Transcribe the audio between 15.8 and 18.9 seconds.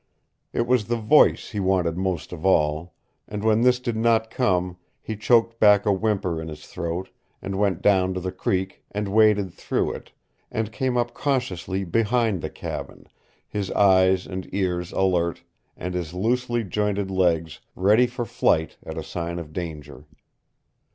his loosely jointed legs ready for flight